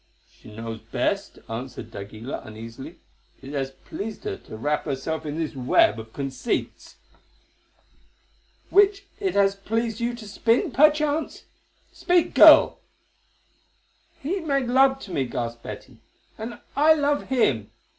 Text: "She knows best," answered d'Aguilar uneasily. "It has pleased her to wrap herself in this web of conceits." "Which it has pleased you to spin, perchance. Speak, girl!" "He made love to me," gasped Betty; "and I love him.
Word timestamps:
"She 0.31 0.51
knows 0.55 0.79
best," 0.79 1.37
answered 1.47 1.91
d'Aguilar 1.91 2.41
uneasily. 2.43 2.97
"It 3.39 3.53
has 3.53 3.69
pleased 3.69 4.23
her 4.23 4.35
to 4.35 4.57
wrap 4.57 4.85
herself 4.85 5.27
in 5.27 5.37
this 5.37 5.55
web 5.55 5.99
of 5.99 6.11
conceits." 6.11 6.95
"Which 8.71 9.03
it 9.19 9.35
has 9.35 9.55
pleased 9.55 9.99
you 9.99 10.15
to 10.15 10.27
spin, 10.27 10.71
perchance. 10.71 11.43
Speak, 11.93 12.33
girl!" 12.33 12.79
"He 14.19 14.39
made 14.39 14.69
love 14.69 14.97
to 15.01 15.11
me," 15.11 15.27
gasped 15.27 15.61
Betty; 15.61 15.97
"and 16.35 16.59
I 16.75 16.95
love 16.95 17.25
him. 17.27 17.69